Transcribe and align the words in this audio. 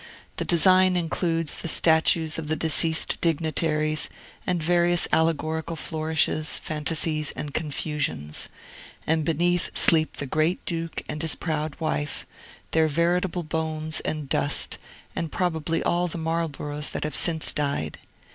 The 0.37 0.45
design 0.45 0.95
includes 0.97 1.57
the 1.57 1.67
statues 1.67 2.39
of 2.39 2.47
the 2.47 2.55
deceased 2.55 3.21
dignitaries, 3.21 4.09
and 4.47 4.63
various 4.63 5.07
allegorical 5.13 5.75
flourishes, 5.75 6.57
fantasies, 6.57 7.29
and 7.35 7.53
confusions; 7.53 8.49
and 9.05 9.23
beneath 9.23 9.77
sleep 9.77 10.17
the 10.17 10.25
great 10.25 10.65
Duke 10.65 11.03
and 11.07 11.21
his 11.21 11.35
proud 11.35 11.75
wife, 11.79 12.25
their 12.71 12.87
veritable 12.87 13.43
bones 13.43 13.99
and 13.99 14.27
dust, 14.27 14.79
and 15.15 15.31
probably 15.31 15.83
all 15.83 16.07
the 16.07 16.17
Marlboroughs 16.17 16.89
that 16.93 17.03
have 17.03 17.15
since 17.15 17.53
died. 17.53 17.99